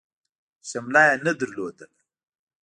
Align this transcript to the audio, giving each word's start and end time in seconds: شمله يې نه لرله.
شمله 0.69 1.01
يې 1.07 1.13
نه 1.25 1.31
لرله. 1.39 1.85